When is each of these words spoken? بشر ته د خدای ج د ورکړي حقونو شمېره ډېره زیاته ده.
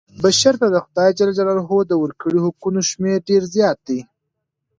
بشر 0.23 0.53
ته 0.61 0.67
د 0.73 0.77
خدای 0.85 1.09
ج 1.17 1.19
د 1.89 1.93
ورکړي 2.03 2.37
حقونو 2.45 2.79
شمېره 2.89 3.25
ډېره 3.27 3.47
زیاته 3.55 3.83
ده. 3.87 3.99